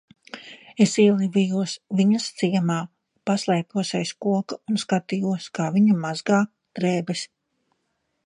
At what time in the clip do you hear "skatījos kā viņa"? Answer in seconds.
4.87-5.99